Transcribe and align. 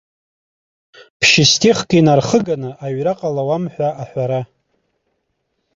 Ԥшь-стихк 1.19 1.89
инарыхганы 1.97 2.69
аҩра 2.85 3.13
ҟалауам 3.19 3.63
ҳәа 3.73 3.89
аҳәара. 4.01 4.41